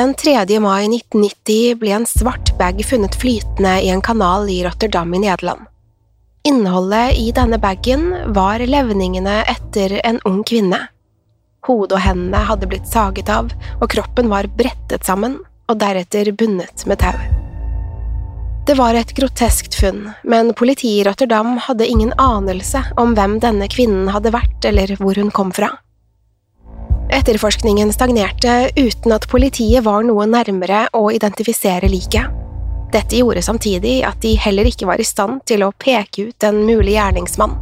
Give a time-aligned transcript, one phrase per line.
[0.00, 0.60] Den 3.
[0.60, 5.60] mai 1990 ble en svart bag funnet flytende i en kanal i Rotterdam i Nederland.
[6.48, 10.78] Innholdet i denne bagen var levningene etter en ung kvinne.
[11.68, 15.36] Hodet og hendene hadde blitt saget av, og kroppen var brettet sammen
[15.68, 17.20] og deretter bundet med tau.
[18.64, 23.68] Det var et groteskt funn, men politiet i Rotterdam hadde ingen anelse om hvem denne
[23.68, 25.74] kvinnen hadde vært eller hvor hun kom fra.
[27.10, 32.30] Etterforskningen stagnerte uten at politiet var noe nærmere å identifisere liket.
[32.94, 36.62] Dette gjorde samtidig at de heller ikke var i stand til å peke ut en
[36.66, 37.58] mulig gjerningsmann.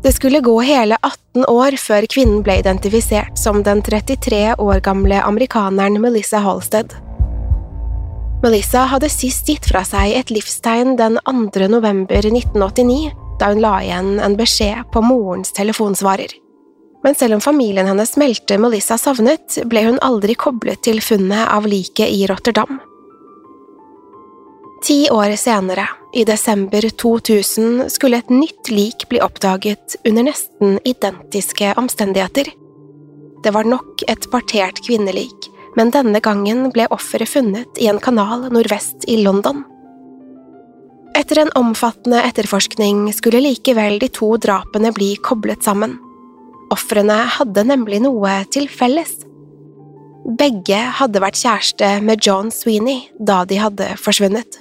[0.00, 5.20] Det skulle gå hele 18 år før kvinnen ble identifisert som den 33 år gamle
[5.20, 6.96] amerikaneren Melissa Halsted.
[8.40, 11.68] Melissa hadde sist gitt fra seg et livstegn den 2.
[11.68, 13.10] november 1989,
[13.40, 16.32] da hun la igjen en beskjed på morens telefonsvarer.
[17.02, 21.68] Men selv om familien hennes meldte Melissa savnet, ble hun aldri koblet til funnet av
[21.68, 22.80] liket i Rotterdam.
[24.84, 31.74] Ti år senere, i desember 2000, skulle et nytt lik bli oppdaget under nesten identiske
[31.76, 32.48] omstendigheter.
[33.44, 38.48] Det var nok et partert kvinnelik, men denne gangen ble offeret funnet i en kanal
[38.52, 39.62] nordvest i London.
[41.16, 45.98] Etter en omfattende etterforskning skulle likevel de to drapene bli koblet sammen.
[46.70, 49.18] Ofrene hadde nemlig noe til felles.
[50.38, 54.60] Begge hadde vært kjæreste med John Sweeney da de hadde forsvunnet.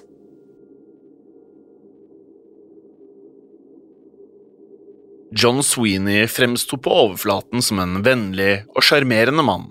[5.30, 9.68] John Sweeney fremsto på overflaten som en vennlig og sjarmerende mann.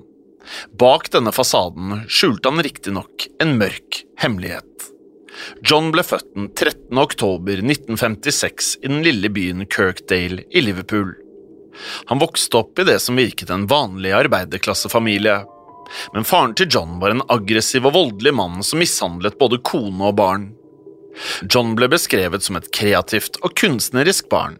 [0.78, 4.64] Bak denne fasaden skjulte han riktignok en mørk hemmelighet.
[5.66, 6.98] John ble født den 13.
[6.98, 11.16] oktober 1956 i den lille byen Kirkdale i Liverpool.
[12.10, 15.38] Han vokste opp i det som virket en vanlig arbeiderklassefamilie,
[16.12, 20.16] men faren til John var en aggressiv og voldelig mann som mishandlet både kone og
[20.20, 20.50] barn.
[21.48, 24.58] John ble beskrevet som et kreativt og kunstnerisk barn.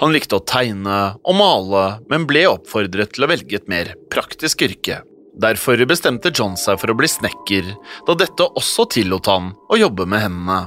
[0.00, 4.62] Han likte å tegne og male, men ble oppfordret til å velge et mer praktisk
[4.66, 5.00] yrke.
[5.40, 7.70] Derfor bestemte John seg for å bli snekker,
[8.06, 10.60] da dette også tillot han å jobbe med hendene.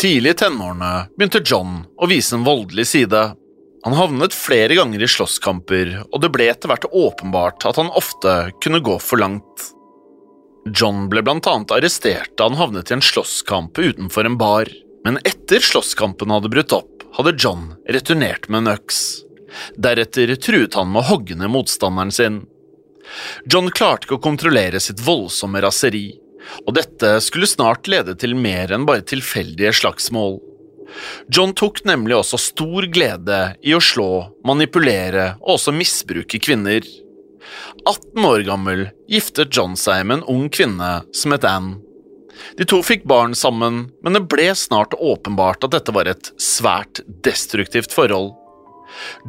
[0.00, 3.22] Tidlig i tenårene begynte John å vise en voldelig side.
[3.86, 8.32] Han havnet flere ganger i slåsskamper, og det ble etter hvert åpenbart at han ofte
[8.58, 9.68] kunne gå for langt.
[10.74, 14.66] John ble blant annet arrestert da han havnet i en slåsskamp utenfor en bar,
[15.06, 18.98] men etter slåsskampen hadde brutt opp, hadde John returnert med en øks.
[19.78, 22.42] Deretter truet han med å hogge ned motstanderen sin.
[23.46, 26.08] John klarte ikke å kontrollere sitt voldsomme raseri,
[26.66, 30.40] og dette skulle snart lede til mer enn bare tilfeldige slagsmål.
[31.32, 34.10] John tok nemlig også stor glede i å slå,
[34.46, 36.86] manipulere og også misbruke kvinner.
[37.86, 41.80] 18 år gammel giftet John seg med en ung kvinne som het Anne.
[42.58, 47.00] De to fikk barn sammen, men det ble snart åpenbart at dette var et svært
[47.24, 48.34] destruktivt forhold.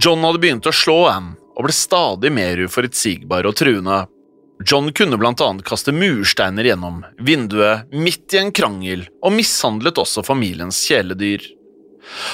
[0.02, 4.04] John hadde begynt å slå Anne og ble stadig mer uforutsigbar og truende.
[4.66, 10.24] John kunne blant annet kaste mursteiner gjennom vinduet midt i en krangel, og mishandlet også
[10.26, 11.46] familiens kjæledyr.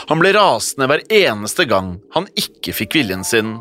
[0.10, 3.58] Han ble rasende hver eneste gang han ikke fikk viljen sin.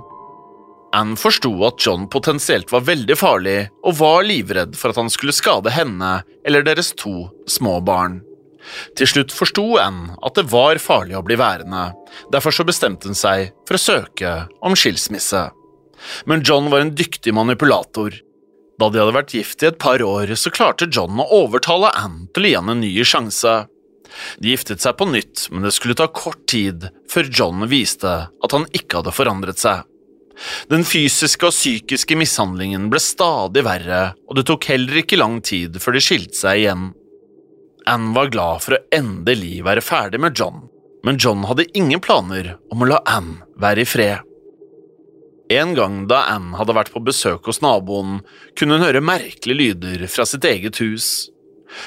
[0.92, 5.34] Anne forsto at John potensielt var veldig farlig, og var livredd for at han skulle
[5.34, 8.20] skade henne eller deres to små barn.
[8.94, 11.88] Til slutt forsto Anne at det var farlig å bli værende,
[12.30, 15.48] derfor så bestemte hun seg for å søke om skilsmisse.
[16.28, 18.14] Men John var en dyktig manipulator.
[18.82, 22.26] Da de hadde vært gift i et par år, så klarte John å overtale Anne
[22.34, 23.52] til å gi henne en ny sjanse.
[24.42, 28.56] De giftet seg på nytt, men det skulle ta kort tid før John viste at
[28.56, 29.84] han ikke hadde forandret seg.
[30.72, 35.78] Den fysiske og psykiske mishandlingen ble stadig verre, og det tok heller ikke lang tid
[35.78, 36.90] før de skilte seg igjen.
[37.86, 40.64] Anne var glad for å endelig være ferdig med John,
[41.06, 44.26] men John hadde ingen planer om å la Anne være i fred.
[45.52, 48.20] En gang da Anne hadde vært på besøk hos naboen,
[48.56, 51.28] kunne hun høre merkelige lyder fra sitt eget hus.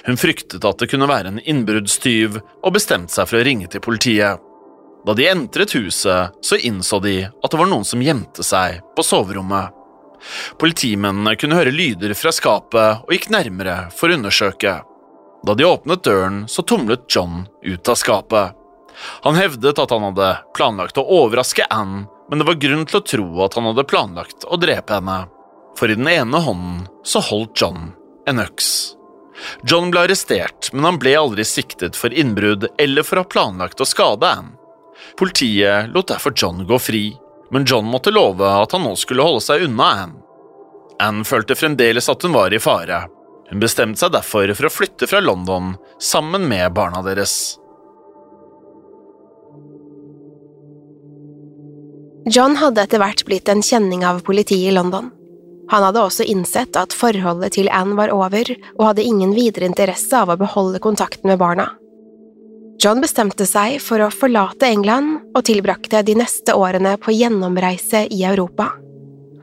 [0.06, 3.82] Hun fryktet at det kunne være en innbruddstyv, og bestemte seg for å ringe til
[3.82, 4.44] politiet.
[5.06, 9.06] Da de entret huset, så innså de at det var noen som gjemte seg på
[9.06, 9.74] soverommet.
[10.62, 14.80] Politimennene kunne høre lyder fra skapet og gikk nærmere for å undersøke.
[15.46, 18.58] Da de åpnet døren, så tumlet John ut av skapet.
[19.26, 23.06] Han hevdet at han hadde planlagt å overraske Anne, men det var grunn til å
[23.06, 25.26] tro at han hadde planlagt å drepe henne,
[25.78, 27.92] for i den ene hånden så holdt John
[28.26, 28.70] en øks.
[29.68, 33.84] John ble arrestert, men han ble aldri siktet for innbrudd eller for å ha planlagt
[33.84, 34.56] å skade Anne.
[35.20, 37.04] Politiet lot derfor John gå fri,
[37.52, 40.22] men John måtte love at han nå skulle holde seg unna Anne.
[41.04, 43.04] Anne følte fremdeles at hun var i fare,
[43.50, 47.58] hun bestemte seg derfor for å flytte fra London sammen med barna deres.
[52.26, 55.12] John hadde etter hvert blitt en kjenning av politiet i London.
[55.70, 60.18] Han hadde også innsett at forholdet til Anne var over, og hadde ingen videre interesse
[60.18, 61.70] av å beholde kontakten med barna.
[62.82, 68.26] John bestemte seg for å forlate England og tilbrakte de neste årene på gjennomreise i
[68.26, 68.72] Europa.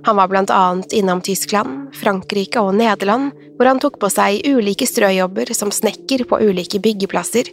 [0.03, 4.87] Han var blant annet innom Tyskland, Frankrike og Nederland, hvor han tok på seg ulike
[4.91, 7.51] strøjobber som snekker på ulike byggeplasser.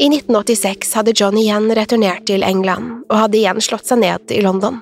[0.00, 4.38] I 1986 hadde John igjen returnert til England og hadde igjen slått seg ned i
[4.40, 4.78] London.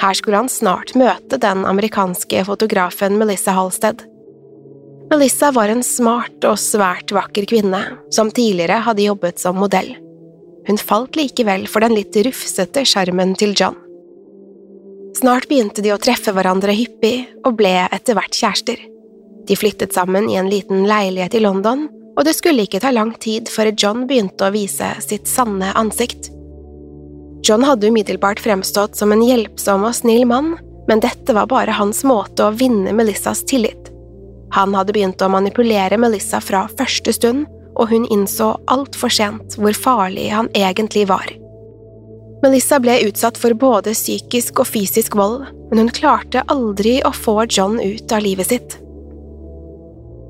[0.00, 4.06] Her skulle han snart møte den amerikanske fotografen Melissa Halsted.
[5.10, 7.82] Melissa var en smart og svært vakker kvinne
[8.14, 9.90] som tidligere hadde jobbet som modell.
[10.64, 13.76] Hun falt likevel for den litt rufsete sjarmen til John.
[15.20, 18.80] Snart begynte de å treffe hverandre hyppig og ble etter hvert kjærester.
[19.44, 23.12] De flyttet sammen i en liten leilighet i London, og det skulle ikke ta lang
[23.22, 26.32] tid før John begynte å vise sitt sanne ansikt.
[27.46, 30.56] John hadde umiddelbart fremstått som en hjelpsom og snill mann,
[30.88, 33.92] men dette var bare hans måte å vinne Melissas tillit.
[34.56, 37.46] Han hadde begynt å manipulere Melissa fra første stund,
[37.78, 41.30] og hun innså altfor sent hvor farlig han egentlig var.
[42.42, 47.44] Melissa ble utsatt for både psykisk og fysisk vold, men hun klarte aldri å få
[47.46, 48.78] John ut av livet sitt.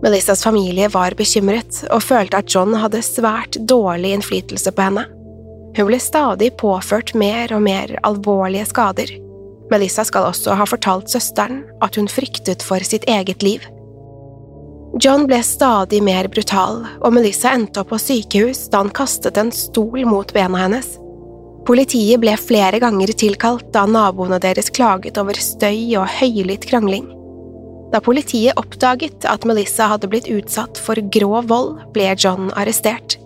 [0.02, 5.09] Melissas familie var bekymret og følte at John hadde svært dårlig innflytelse på henne.
[5.76, 9.11] Hun ble stadig påført mer og mer alvorlige skader.
[9.73, 13.67] Melissa skal også ha fortalt søsteren at hun fryktet for sitt eget liv.
[15.02, 19.52] John ble stadig mer brutal, og Melissa endte opp på sykehus da han kastet en
[19.52, 20.95] stol mot bena hennes.
[21.69, 27.18] Politiet ble flere ganger tilkalt da naboene deres klaget over støy og høylytt krangling.
[27.92, 33.16] Da politiet oppdaget at Melissa hadde blitt utsatt for grov vold, ble John arrestert.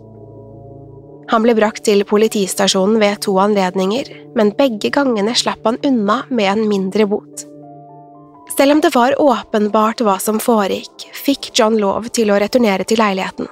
[1.32, 6.50] Han ble brakt til politistasjonen ved to anledninger, men begge gangene slapp han unna med
[6.50, 7.46] en mindre bot.
[8.52, 13.00] Selv om det var åpenbart hva som foregikk, fikk John lov til å returnere til
[13.00, 13.48] leiligheten.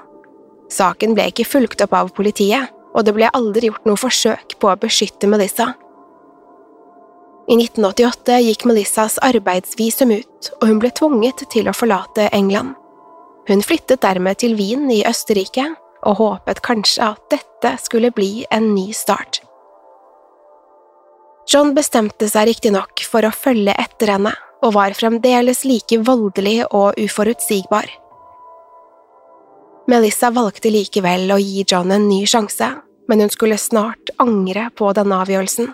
[0.71, 4.71] Saken ble ikke fulgt opp av politiet, og det ble aldri gjort noe forsøk på
[4.71, 5.73] å beskytte Melissa.
[7.49, 12.77] I 1988 gikk Melissas arbeidsvisum ut, og hun ble tvunget til å forlate England.
[13.49, 15.65] Hun flyttet dermed til Wien i Østerrike,
[16.07, 19.41] og håpet kanskje at dette skulle bli en ny start.
[21.51, 27.01] John bestemte seg riktignok for å følge etter henne, og var fremdeles like voldelig og
[27.01, 27.89] uforutsigbar.
[29.91, 32.69] Melissa valgte likevel å gi John en ny sjanse,
[33.11, 35.73] men hun skulle snart angre på denne avgjørelsen.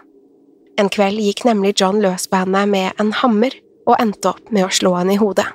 [0.77, 3.55] En kveld gikk nemlig John løs på henne med en hammer
[3.87, 5.47] og endte opp med å slå henne i hodet.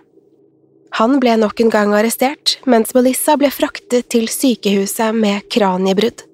[1.00, 6.26] Han ble nok en gang arrestert, mens Melissa ble fraktet til sykehuset med kraniebrudd.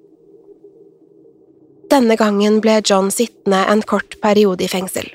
[1.88, 5.06] Denne gangen ble John sittende en kort periode i fengsel.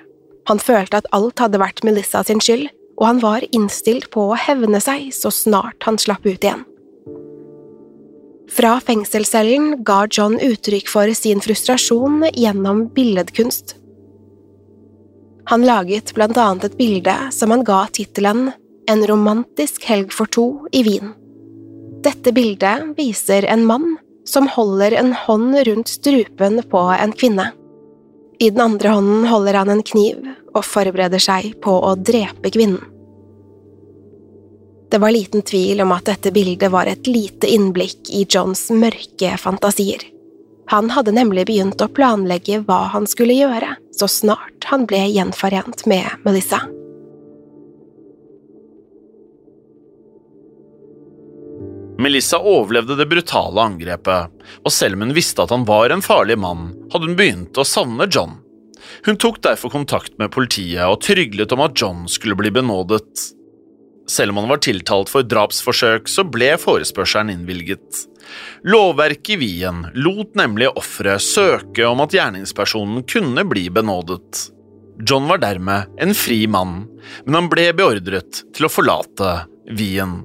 [0.50, 4.40] Han følte at alt hadde vært Melissa sin skyld, og han var innstilt på å
[4.40, 6.64] hevne seg så snart han slapp ut igjen.
[8.52, 13.78] Fra fengselscellen ga John uttrykk for sin frustrasjon gjennom billedkunst.
[15.52, 18.52] Han laget blant annet et bilde som han ga tittelen
[18.92, 20.44] En romantisk helg for to
[20.76, 21.14] i Wien.
[22.04, 23.94] Dette bildet viser en mann
[24.28, 27.46] som holder en hånd rundt strupen på en kvinne.
[28.44, 30.20] I den andre hånden holder han en kniv
[30.52, 32.82] og forbereder seg på å drepe kvinnen.
[34.94, 39.32] Det var liten tvil om at dette bildet var et lite innblikk i Johns mørke
[39.42, 40.04] fantasier.
[40.70, 45.88] Han hadde nemlig begynt å planlegge hva han skulle gjøre så snart han ble gjenforent
[45.90, 46.62] med Melissa.
[51.98, 56.38] Melissa overlevde det brutale angrepet, og selv om hun visste at han var en farlig
[56.38, 58.44] mann, hadde hun begynt å savne John.
[59.10, 63.34] Hun tok derfor kontakt med politiet og tryglet om at John skulle bli benådet.
[64.10, 68.04] Selv om han var tiltalt for drapsforsøk, så ble forespørselen innvilget.
[68.68, 74.50] Lovverket i Wien lot nemlig offeret søke om at gjerningspersonen kunne bli benådet.
[75.08, 76.84] John var dermed en fri mann,
[77.26, 79.34] men han ble beordret til å forlate
[79.74, 80.22] Wien.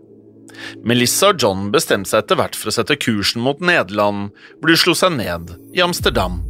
[0.84, 4.78] Melissa og John bestemte seg etter hvert for å sette kursen mot Nederland, hvor de
[4.80, 6.42] slo seg ned i Amsterdam.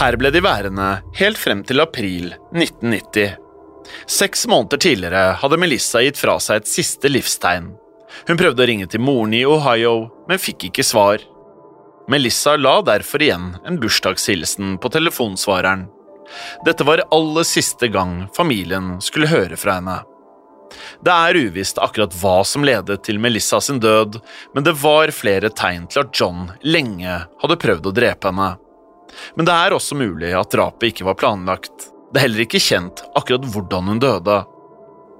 [0.00, 0.88] Her ble de værende
[1.18, 3.41] helt frem til april 1990.
[4.06, 7.72] Seks måneder tidligere hadde Melissa gitt fra seg et siste livstegn.
[8.28, 11.24] Hun prøvde å ringe til moren i Ohio, men fikk ikke svar.
[12.10, 15.86] Melissa la derfor igjen en bursdagshilsen på telefonsvareren.
[16.66, 20.00] Dette var aller siste gang familien skulle høre fra henne.
[21.04, 24.18] Det er uvisst akkurat hva som ledet til Melissa sin død,
[24.54, 28.54] men det var flere tegn til at John lenge hadde prøvd å drepe henne.
[29.36, 31.90] Men det er også mulig at drapet ikke var planlagt.
[32.12, 34.42] Det er heller ikke kjent akkurat hvordan hun døde.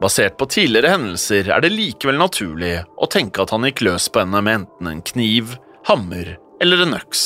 [0.02, 4.20] Basert på tidligere hendelser er det likevel naturlig å tenke at han gikk løs på
[4.20, 5.54] henne med enten en kniv,
[5.88, 7.24] hammer eller en øks.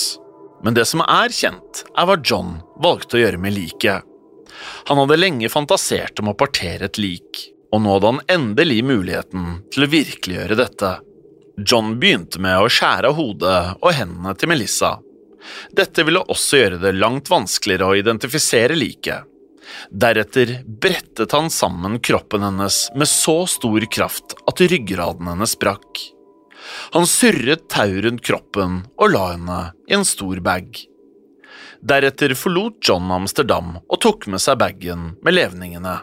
[0.62, 4.06] Men det som er kjent, er hva John valgte å gjøre med liket.
[4.88, 7.42] Han hadde lenge fantasert om å partere et lik,
[7.74, 10.92] og nå hadde han endelig muligheten til å virkeliggjøre dette.
[11.58, 14.96] John begynte med å skjære hodet og hendene til Melissa.
[15.74, 19.26] Dette ville også gjøre det langt vanskeligere å identifisere liket.
[19.90, 26.02] Deretter brettet han sammen kroppen hennes med så stor kraft at ryggraden hennes sprakk.
[26.96, 30.82] Han surret tau rundt kroppen og la henne i en stor bag.
[31.86, 36.00] Deretter forlot John Amsterdam og tok med seg bagen med levningene.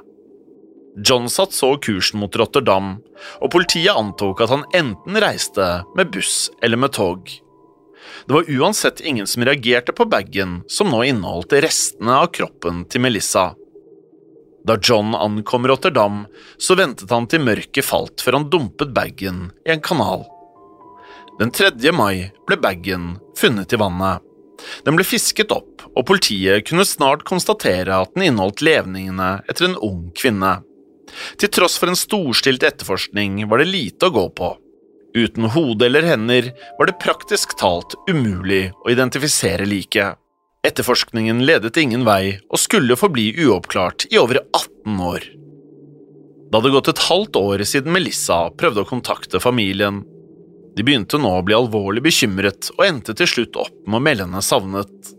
[1.04, 3.00] John satt så kursen mot Rotterdam,
[3.42, 5.66] og politiet antok at han enten reiste
[5.98, 7.32] med buss eller med tog.
[8.28, 13.04] Det var uansett ingen som reagerte på bagen som nå inneholdt restene av kroppen til
[13.04, 13.52] Melissa.
[14.64, 16.24] Da John ankom Rotterdam,
[16.58, 20.24] så ventet han til mørket falt før han dumpet bagen i en kanal.
[21.40, 21.74] Den 3.
[21.92, 24.24] mai ble bagen funnet i vannet.
[24.88, 29.80] Den ble fisket opp, og politiet kunne snart konstatere at den inneholdt levningene etter en
[29.84, 30.62] ung kvinne.
[31.42, 34.54] Til tross for en storstilt etterforskning var det lite å gå på.
[35.16, 40.18] Uten hode eller hender var det praktisk talt umulig å identifisere liket.
[40.66, 45.26] Etterforskningen ledet ingen vei og skulle forbli uoppklart i over 18 år.
[46.50, 50.02] Det hadde gått et halvt år siden Melissa prøvde å kontakte familien.
[50.74, 54.28] De begynte nå å bli alvorlig bekymret og endte til slutt opp med å melde
[54.28, 55.14] henne savnet.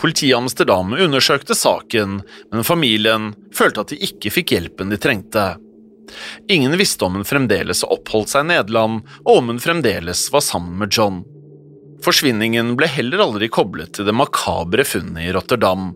[0.00, 2.20] Politiet i Amsterdam undersøkte saken,
[2.52, 5.50] men familien følte at de ikke fikk hjelpen de trengte.
[6.48, 10.78] Ingen visste om hun fremdeles oppholdt seg i Nederland, og om hun fremdeles var sammen
[10.80, 11.22] med John.
[12.04, 15.90] Forsvinningen ble heller aldri koblet til det makabre funnet i Rotterdam.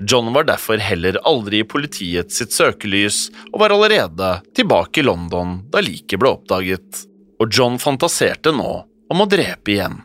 [0.00, 5.58] John var derfor heller aldri i politiet sitt søkelys, og var allerede tilbake i London
[5.72, 7.04] da liket ble oppdaget.
[7.38, 8.70] Og John fantaserte nå
[9.12, 10.00] om å drepe igjen.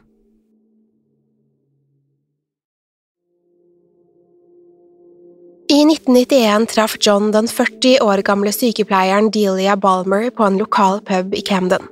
[5.72, 11.34] I 1991 traff John den 40 år gamle sykepleieren Delia Balmer på en lokal pub
[11.34, 11.88] i Camden.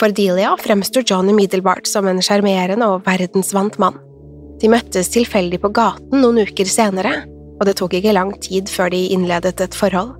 [0.00, 4.00] For Delia fremsto John umiddelbart som en sjarmerende og verdensvant mann.
[4.58, 7.14] De møttes tilfeldig på gaten noen uker senere,
[7.60, 10.16] og det tok ikke lang tid før de innledet et forhold.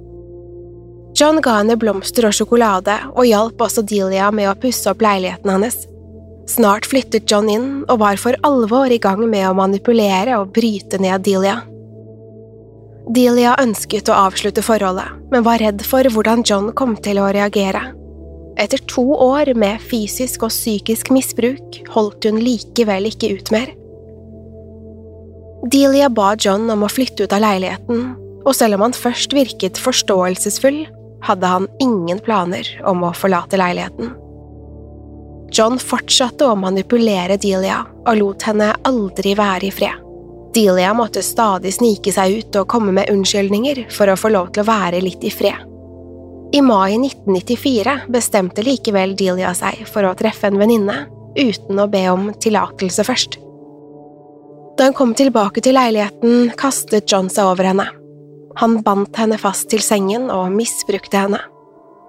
[1.18, 5.56] John ga henne blomster og sjokolade, og hjalp også Delia med å pusse opp leiligheten
[5.56, 5.82] hennes.
[6.46, 11.02] Snart flyttet John inn og var for alvor i gang med å manipulere og bryte
[11.02, 11.64] ned Delia.
[13.06, 17.84] Delia ønsket å avslutte forholdet, men var redd for hvordan John kom til å reagere.
[18.58, 23.70] Etter to år med fysisk og psykisk misbruk holdt hun likevel ikke ut mer.
[25.70, 28.08] Delia ba John om å flytte ut av leiligheten,
[28.46, 30.84] og selv om han først virket forståelsesfull,
[31.26, 34.14] hadde han ingen planer om å forlate leiligheten.
[35.54, 40.05] John fortsatte å manipulere Delia og lot henne aldri være i fred.
[40.56, 44.64] Delia måtte stadig snike seg ut og komme med unnskyldninger for å få lov til
[44.64, 45.58] å være litt i fred.
[46.56, 50.94] I mai 1994 bestemte likevel Delia seg for å treffe en venninne,
[51.36, 53.36] uten å be om tillatelse først.
[54.76, 57.86] Da hun kom tilbake til leiligheten, kastet John seg over henne.
[58.56, 61.42] Han bandt henne fast til sengen og misbrukte henne.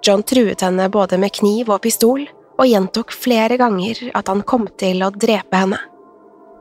[0.07, 2.23] John truet henne både med kniv og pistol,
[2.57, 5.83] og gjentok flere ganger at han kom til å drepe henne.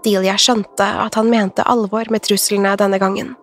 [0.07, 3.35] Delia skjønte at han mente alvor med truslene denne gangen.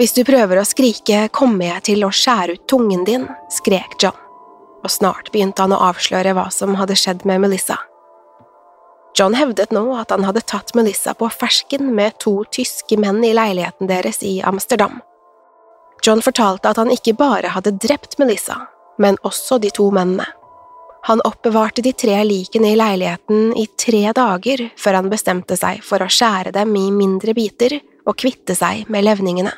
[0.00, 4.16] Hvis du prøver å skrike kommer jeg til å skjære ut tungen din, skrek John,
[4.82, 7.78] og snart begynte han å avsløre hva som hadde skjedd med Melissa.
[9.18, 13.34] John hevdet nå at han hadde tatt Melissa på fersken med to tyske menn i
[13.36, 15.02] leiligheten deres i Amsterdam.
[16.02, 18.56] John fortalte at han ikke bare hadde drept Melissa,
[18.98, 20.26] men også de to mennene.
[21.04, 26.02] Han oppbevarte de tre likene i leiligheten i tre dager før han bestemte seg for
[26.02, 29.52] å skjære dem i mindre biter og kvitte seg med levningene.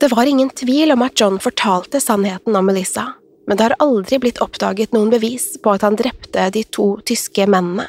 [0.00, 3.12] Det var ingen tvil om at John fortalte sannheten om Melissa,
[3.46, 7.46] men det har aldri blitt oppdaget noen bevis på at han drepte de to tyske
[7.46, 7.86] mennene.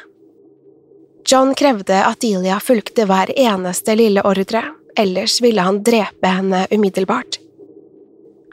[1.28, 4.62] John krevde at Delia fulgte hver eneste lille ordre,
[4.96, 7.42] ellers ville han drepe henne umiddelbart.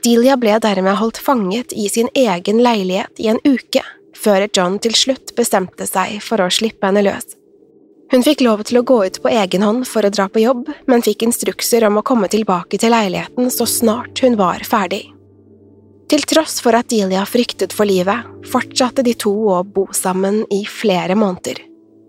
[0.05, 3.81] Delia ble dermed holdt fanget i sin egen leilighet i en uke,
[4.13, 7.33] før John til slutt bestemte seg for å slippe henne løs.
[8.13, 10.69] Hun fikk lov til å gå ut på egen hånd for å dra på jobb,
[10.85, 15.07] men fikk instrukser om å komme tilbake til leiligheten så snart hun var ferdig.
[16.05, 20.61] Til tross for at Delia fryktet for livet, fortsatte de to å bo sammen i
[20.69, 21.63] flere måneder.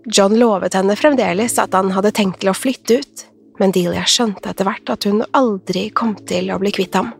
[0.05, 4.53] John lovet henne fremdeles at han hadde tenkt til å flytte ut, men Delia skjønte
[4.53, 7.15] etter hvert at hun aldri kom til å bli kvitt ham.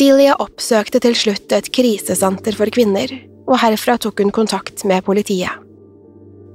[0.00, 3.10] Delia oppsøkte til slutt et krisesenter for kvinner,
[3.44, 5.52] og herfra tok hun kontakt med politiet.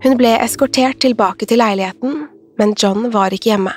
[0.01, 2.23] Hun ble eskortert tilbake til leiligheten,
[2.57, 3.73] men John var ikke hjemme.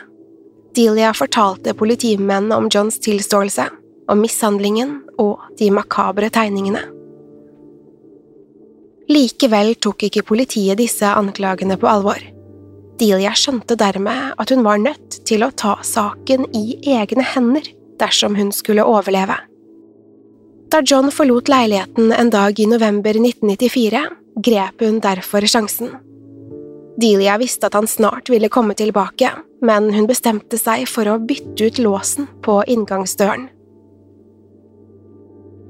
[0.77, 3.67] Delia fortalte politimennene om Johns tilståelse,
[4.09, 6.87] om mishandlingen og de makabre tegningene.
[9.13, 12.23] Likevel tok ikke politiet disse anklagene på alvor.
[13.01, 17.69] Delia skjønte dermed at hun var nødt til å ta saken i egne hender
[18.01, 19.37] dersom hun skulle overleve.
[20.69, 24.03] Da John forlot leiligheten en dag i november 1994,
[24.45, 25.95] grep hun derfor sjansen.
[27.01, 29.31] Delia visste at han snart ville komme tilbake,
[29.65, 33.49] men hun bestemte seg for å bytte ut låsen på inngangsdøren.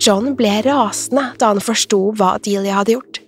[0.03, 3.23] John ble rasende da han forsto hva Delia hadde gjort.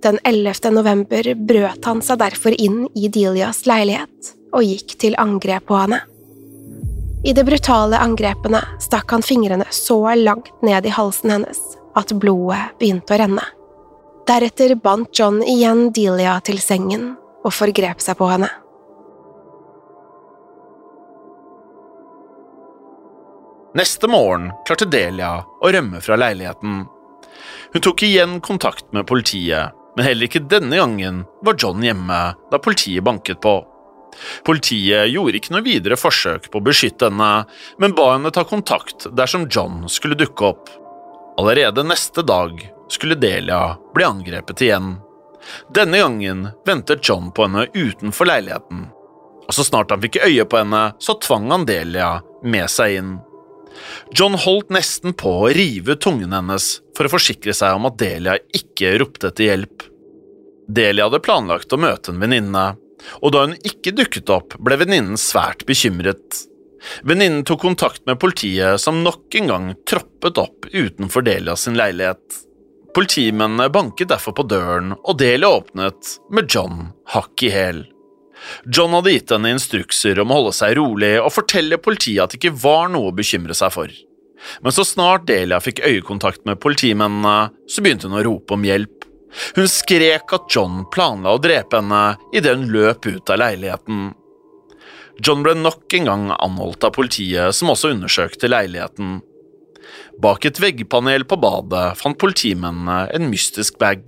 [0.00, 0.72] Den 11.
[0.72, 6.00] november brøt han seg derfor inn i Delias leilighet og gikk til angrep på henne.
[7.24, 11.58] I de brutale angrepene stakk han fingrene så langt ned i halsen hennes
[11.98, 13.44] at blodet begynte å renne.
[14.28, 17.10] Deretter bandt John igjen Delia til sengen
[17.44, 18.48] og forgrep seg på henne.
[23.76, 26.86] Neste morgen klarte Delia å rømme fra leiligheten.
[27.74, 32.62] Hun tok igjen kontakt med politiet, men heller ikke denne gangen var John hjemme da
[32.64, 33.60] politiet banket på.
[34.46, 37.30] Politiet gjorde ikke noe videre forsøk på å beskytte henne,
[37.82, 40.70] men ba henne ta kontakt dersom John skulle dukke opp.
[41.40, 42.58] Allerede neste dag
[42.90, 44.96] skulle Delia bli angrepet igjen.
[45.72, 48.88] Denne gangen ventet John på henne utenfor leiligheten,
[49.46, 53.14] og så snart han fikk øye på henne, så tvang han Delia med seg inn.
[54.14, 58.36] John holdt nesten på å rive tungen hennes for å forsikre seg om at Delia
[58.56, 59.86] ikke ropte etter hjelp.
[60.70, 62.64] Delia hadde planlagt å møte en venninne,
[63.20, 66.44] og da hun ikke dukket opp, ble venninnen svært bekymret.
[67.04, 72.40] Venninnen tok kontakt med politiet, som nok en gang troppet opp utenfor Delia sin leilighet.
[72.96, 77.84] Politimennene banket derfor på døren, og Delia åpnet med John hakk i hæl.
[78.64, 82.40] John hadde gitt henne instrukser om å holde seg rolig og fortelle politiet at det
[82.40, 83.92] ikke var noe å bekymre seg for.
[84.64, 88.99] Men så snart Delia fikk øyekontakt med politimennene, så begynte hun å rope om hjelp.
[89.56, 94.10] Hun skrek at John planla å drepe henne idet hun løp ut av leiligheten.
[95.20, 99.18] John ble nok en gang anholdt av politiet, som også undersøkte leiligheten.
[100.20, 104.04] Bak et veggpanel på badet fant politimennene en mystisk bag.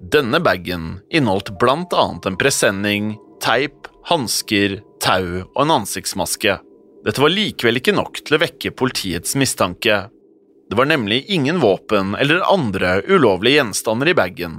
[0.00, 6.58] Denne bagen inneholdt blant annet en presenning, teip, hansker, tau og en ansiktsmaske.
[7.04, 10.06] Dette var likevel ikke nok til å vekke politiets mistanke.
[10.74, 14.56] Det var nemlig ingen våpen eller andre ulovlige gjenstander i bagen.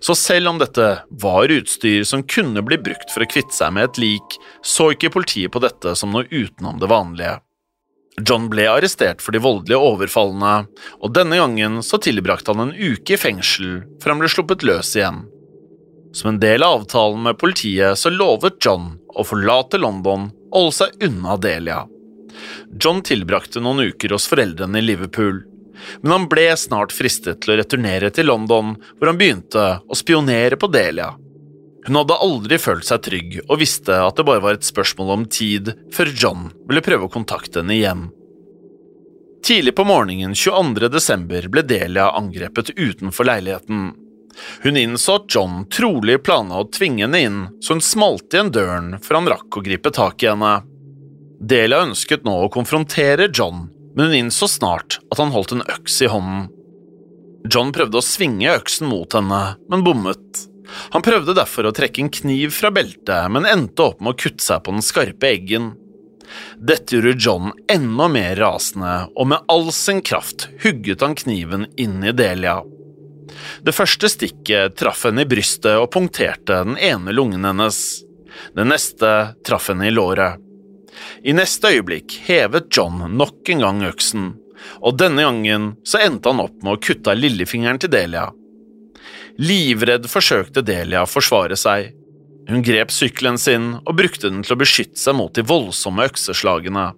[0.00, 3.90] Så selv om dette var utstyr som kunne bli brukt for å kvitte seg med
[3.90, 7.34] et lik, så ikke politiet på dette som noe utenom det vanlige.
[8.24, 10.54] John ble arrestert for de voldelige overfallene,
[11.04, 14.96] og denne gangen så tilbrakte han en uke i fengsel før han ble sluppet løs
[14.96, 15.26] igjen.
[16.16, 20.78] Som en del av avtalen med politiet så lovet John å forlate London og holde
[20.80, 21.84] seg unna Delia.
[22.80, 25.42] John tilbrakte noen uker hos foreldrene i Liverpool,
[26.02, 30.58] men han ble snart fristet til å returnere til London, hvor han begynte å spionere
[30.60, 31.12] på Delia.
[31.84, 35.24] Hun hadde aldri følt seg trygg og visste at det bare var et spørsmål om
[35.28, 38.06] tid før John ville prøve å kontakte henne igjen.
[39.44, 40.88] Tidlig på morgenen 22.
[40.88, 43.90] desember ble Delia angrepet utenfor leiligheten.
[44.64, 48.94] Hun innså at John trolig planla å tvinge henne inn, så hun smalt igjen døren
[49.04, 50.54] før han rakk å gripe tak i henne.
[51.44, 56.00] Delia ønsket nå å konfrontere John, men hun innså snart at han holdt en øks
[56.06, 56.46] i hånden.
[57.52, 60.44] John prøvde å svinge øksen mot henne, men bommet.
[60.94, 64.44] Han prøvde derfor å trekke en kniv fra beltet, men endte opp med å kutte
[64.44, 65.74] seg på den skarpe eggen.
[66.56, 72.00] Dette gjorde John enda mer rasende, og med all sin kraft hugget han kniven inn
[72.00, 72.62] i Delia.
[73.60, 77.82] Det første stikket traff henne i brystet og punkterte den ene lungen hennes.
[78.56, 79.12] Det neste
[79.44, 80.40] traff henne i låret.
[81.24, 84.32] I neste øyeblikk hevet John nok en gang øksen,
[84.80, 88.28] og denne gangen så endte han opp med å kutte av lillefingeren til Delia.
[89.42, 91.90] Livredd forsøkte Delia å forsvare seg.
[92.48, 96.92] Hun grep sykkelen sin og brukte den til å beskytte seg mot de voldsomme økseslagene.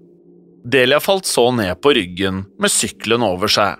[0.66, 3.78] Delia falt så ned på ryggen med sykkelen over seg.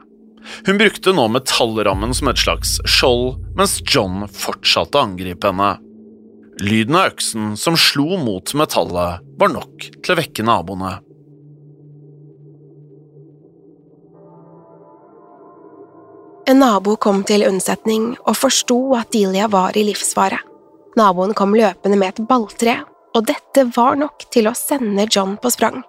[0.66, 5.72] Hun brukte nå metallrammen som et slags skjold, mens John fortsatte å angripe henne.
[6.60, 10.94] Lyden av øksen som slo mot metallet, var nok til å vekke naboene.
[16.48, 20.38] En nabo kom til unnsetning og forsto at Delia var i livsfare.
[20.96, 22.78] Naboen kom løpende med et balltre,
[23.12, 25.82] og dette var nok til å sende John på sprang.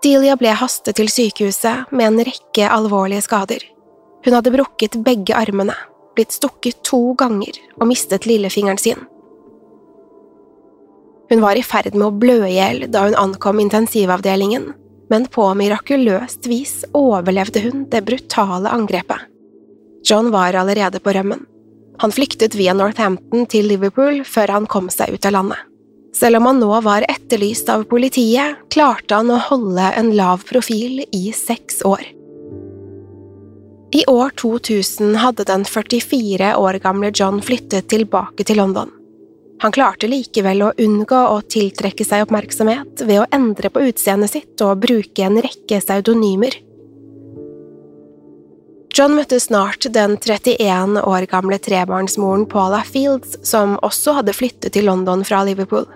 [0.00, 3.60] Delia ble hastet til sykehuset med en rekke alvorlige skader.
[4.24, 5.74] Hun hadde brukket begge armene,
[6.18, 9.06] blitt stukket to ganger og mistet lillefingeren sin.
[11.28, 14.70] Hun var i ferd med å blø i hjel da hun ankom intensivavdelingen,
[15.12, 19.28] men på mirakuløst vis overlevde hun det brutale angrepet.
[20.08, 21.44] John var allerede på rømmen.
[21.98, 25.64] Han flyktet via Northampton til Liverpool før han kom seg ut av landet.
[26.16, 31.02] Selv om han nå var etterlyst av politiet, klarte han å holde en lav profil
[31.12, 32.17] i seks år.
[33.90, 38.90] I år 2000 hadde den 44 år gamle John flyttet tilbake til London.
[39.62, 44.62] Han klarte likevel å unngå å tiltrekke seg oppmerksomhet ved å endre på utseendet sitt
[44.62, 46.58] og bruke en rekke pseudonymer.
[48.98, 54.88] John møtte snart den 31 år gamle trebarnsmoren Paula Fields, som også hadde flyttet til
[54.90, 55.86] London fra Liverpool.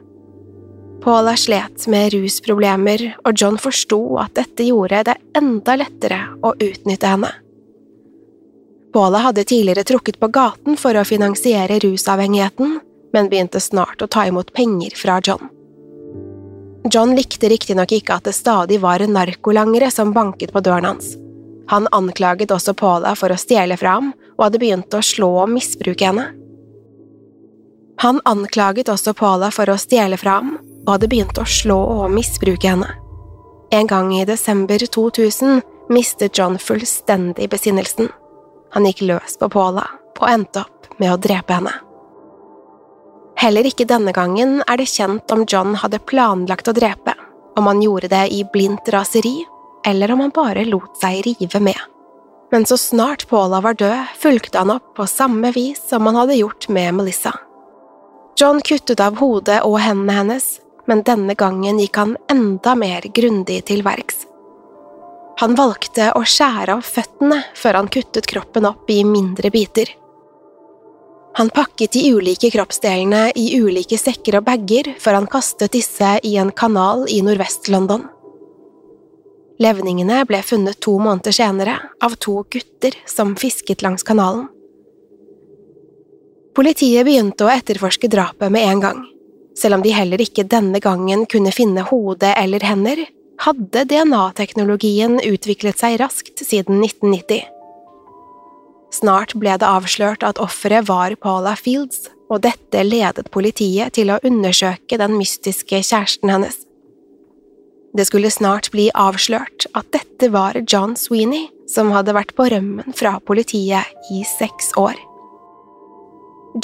[1.02, 7.16] Paula slet med rusproblemer, og John forsto at dette gjorde det enda lettere å utnytte
[7.16, 7.32] henne.
[8.92, 12.78] Paula hadde tidligere trukket på gaten for å finansiere rusavhengigheten,
[13.12, 15.48] men begynte snart å ta imot penger fra John.
[16.92, 21.14] John likte riktignok ikke at det stadig var narkolangere som banket på døren hans.
[21.70, 25.52] Han anklaget også Paula for å stjele fra ham, og hadde begynt å slå og
[25.54, 26.26] misbruke henne.
[28.02, 32.10] Han anklaget også Paula for å stjele fra ham, og hadde begynt å slå og
[32.12, 32.90] misbruke henne.
[33.72, 38.10] En gang i desember 2000 mistet John fullstendig besinnelsen.
[38.72, 39.86] Han gikk løs på Paula
[40.22, 41.72] og endte opp med å drepe henne.
[43.42, 47.16] Heller ikke denne gangen er det kjent om John hadde planlagt å drepe,
[47.58, 49.40] om han gjorde det i blindt raseri,
[49.84, 51.80] eller om han bare lot seg rive med.
[52.52, 56.38] Men så snart Paula var død, fulgte han opp på samme vis som han hadde
[56.38, 57.32] gjort med Melissa.
[58.38, 60.46] John kuttet av hodet og hendene hennes,
[60.86, 64.26] men denne gangen gikk han enda mer grundig til verks.
[65.40, 69.88] Han valgte å skjære av føttene før han kuttet kroppen opp i mindre biter.
[71.34, 76.34] Han pakket de ulike kroppsdelene i ulike sekker og bager før han kastet disse i
[76.36, 78.04] en kanal i Nordvest-London.
[79.62, 84.48] Levningene ble funnet to måneder senere av to gutter som fisket langs kanalen.
[86.52, 89.02] Politiet begynte å etterforske drapet med en gang.
[89.56, 93.06] Selv om de heller ikke denne gangen kunne finne hode eller hender,
[93.40, 97.46] hadde DNA-teknologien utviklet seg raskt siden 1990.
[98.92, 104.20] Snart ble det avslørt at offeret var Paula Fields, og dette ledet politiet til å
[104.24, 106.62] undersøke den mystiske kjæresten hennes.
[107.92, 112.96] Det skulle snart bli avslørt at dette var John Sweeney, som hadde vært på rømmen
[112.96, 114.96] fra politiet i seks år.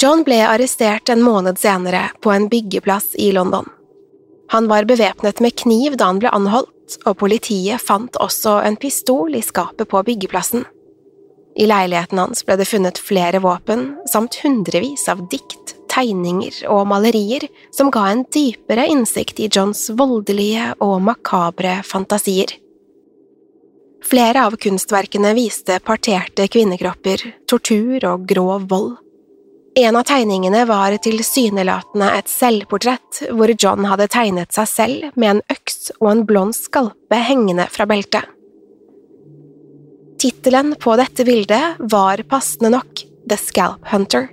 [0.01, 3.65] John ble arrestert en måned senere på en byggeplass i London.
[4.49, 9.35] Han var bevæpnet med kniv da han ble anholdt, og politiet fant også en pistol
[9.37, 10.65] i skapet på byggeplassen.
[11.59, 17.47] I leiligheten hans ble det funnet flere våpen, samt hundrevis av dikt, tegninger og malerier
[17.75, 22.53] som ga en dypere innsikt i Johns voldelige og makabre fantasier.
[24.05, 28.93] Flere av kunstverkene viste parterte kvinnekropper, tortur og grov vold.
[29.79, 35.39] En av tegningene var tilsynelatende et selvportrett hvor John hadde tegnet seg selv med en
[35.53, 38.27] øks og en blond skalpe hengende fra beltet.
[40.19, 44.27] Tittelen på dette bildet var passende nok The Scalp Hunter.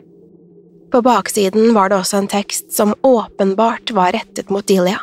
[0.91, 4.99] På baksiden var det også en tekst som åpenbart var rettet mot Delia.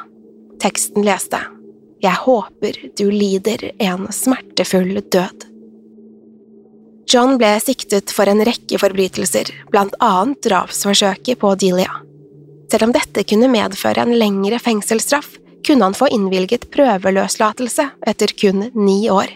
[0.60, 1.40] Teksten leste
[2.04, 5.53] Jeg håper du lider en smertefull død.
[7.10, 12.02] John ble siktet for en rekke forbrytelser, blant annet drapsforsøket på Delia.
[12.72, 18.68] Selv om dette kunne medføre en lengre fengselsstraff, kunne han få innvilget prøveløslatelse etter kun
[18.74, 19.30] ni år.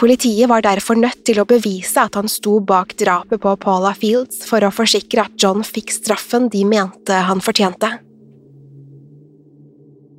[0.00, 4.46] Politiet var derfor nødt til å bevise at han sto bak drapet på Paula Fields
[4.48, 7.90] for å forsikre at John fikk straffen de mente han fortjente.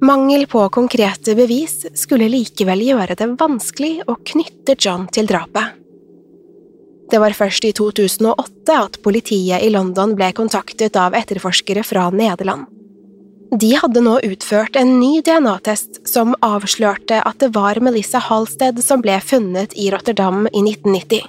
[0.06, 5.81] Mangel på konkrete bevis skulle likevel gjøre det vanskelig å knytte John til drapet.
[7.12, 12.69] Det var først i 2008 at politiet i London ble kontaktet av etterforskere fra Nederland.
[13.52, 19.04] De hadde nå utført en ny DNA-test som avslørte at det var Melissa Halsted som
[19.04, 21.28] ble funnet i Rotterdam i 1990.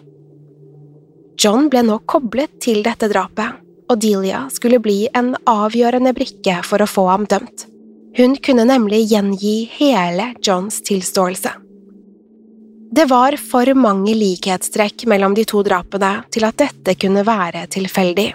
[1.43, 3.59] John ble nå koblet til dette drapet,
[3.91, 7.67] og Delia skulle bli en avgjørende brikke for å få ham dømt.
[8.15, 11.57] Hun kunne nemlig gjengi hele Johns tilståelse.
[12.93, 18.27] Det var for mange likhetstrekk mellom de to drapene til at dette kunne være tilfeldig.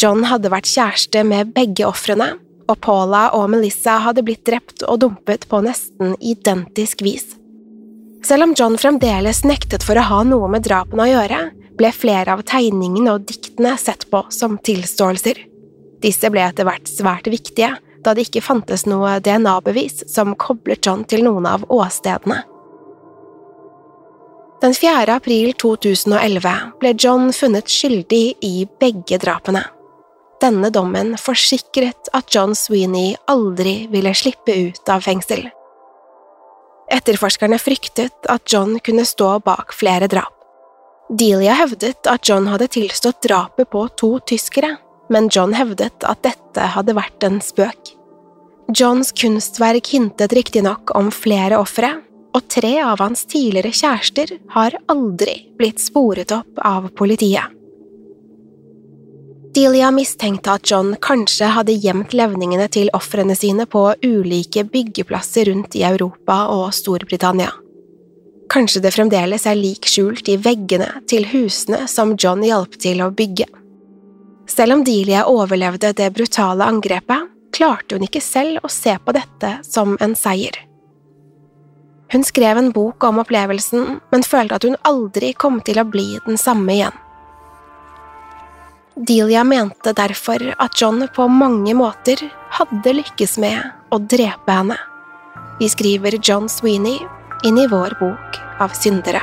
[0.00, 2.30] John hadde vært kjæreste med begge ofrene,
[2.70, 7.26] og Paula og Melissa hadde blitt drept og dumpet på nesten identisk vis.
[8.24, 11.40] Selv om John fremdeles nektet for å ha noe med drapene å gjøre,
[11.76, 15.36] ble flere av tegningene og diktene sett på som tilståelser.
[16.00, 21.04] Disse ble etter hvert svært viktige, da det ikke fantes noe DNA-bevis som koblet John
[21.04, 22.40] til noen av åstedene.
[24.60, 25.14] Den 4.
[25.14, 26.50] april 2011
[26.82, 29.62] ble John funnet skyldig i begge drapene.
[30.40, 35.46] Denne dommen forsikret at John Sweeney aldri ville slippe ut av fengsel.
[36.92, 40.36] Etterforskerne fryktet at John kunne stå bak flere drap.
[41.08, 44.74] Delia hevdet at John hadde tilstått drapet på to tyskere,
[45.08, 47.94] men John hevdet at dette hadde vært en spøk.
[48.76, 51.96] Johns kunstverk hintet riktignok om flere ofre,
[52.34, 57.56] og tre av hans tidligere kjærester har aldri blitt sporet opp av politiet.
[59.50, 65.74] Delia mistenkte at John kanskje hadde gjemt levningene til ofrene sine på ulike byggeplasser rundt
[65.74, 67.50] i Europa og Storbritannia.
[68.50, 73.10] Kanskje det fremdeles er lik skjult i veggene til husene som John hjalp til å
[73.10, 73.48] bygge.
[74.50, 79.56] Selv om Delia overlevde det brutale angrepet, klarte hun ikke selv å se på dette
[79.66, 80.69] som en seier.
[82.12, 86.18] Hun skrev en bok om opplevelsen, men følte at hun aldri kom til å bli
[86.26, 86.96] den samme igjen.
[88.96, 92.20] Delia mente derfor at John på mange måter
[92.58, 93.62] hadde lykkes med
[93.94, 94.76] å drepe henne.
[95.60, 96.98] Vi skriver John Sweeney
[97.46, 99.22] inn i vår bok av syndere.